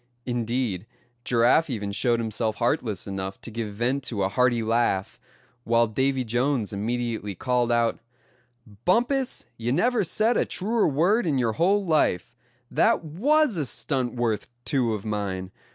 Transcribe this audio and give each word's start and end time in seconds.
Indeed, 0.25 0.87
Giraffe 1.23 1.69
even 1.69 1.91
showed 1.91 2.19
himself 2.19 2.55
heartless 2.55 3.05
enough 3.05 3.39
to 3.41 3.51
give 3.51 3.71
vent 3.75 4.03
to 4.05 4.23
a 4.23 4.29
hearty 4.29 4.63
laugh; 4.63 5.19
while 5.63 5.85
Davy 5.85 6.23
Jones 6.23 6.73
immediately 6.73 7.35
called 7.35 7.71
out: 7.71 7.99
"Bumpus, 8.83 9.45
you 9.57 9.71
never 9.71 10.03
said 10.03 10.37
a 10.37 10.45
truer 10.45 10.87
word 10.87 11.27
in 11.27 11.37
your 11.37 11.53
whole 11.53 11.85
life; 11.85 12.33
that 12.71 13.03
was 13.05 13.57
a 13.57 13.65
stunt 13.67 14.15
worth 14.15 14.47
two 14.65 14.95
of 14.95 15.05
mine. 15.05 15.51